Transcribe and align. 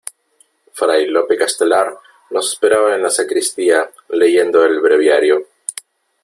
fray 0.79 1.05
Lope 1.05 1.37
Castelar 1.37 1.95
nos 2.31 2.53
esperaba 2.53 2.95
en 2.95 3.03
la 3.03 3.11
sacristía 3.11 3.87
leyendo 4.09 4.65
el 4.65 4.79
breviario. 4.81 5.45